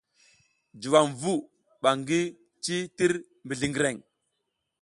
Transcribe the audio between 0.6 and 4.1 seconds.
Juwam vu ɓa ngi ci tir mizliŋgreŋ.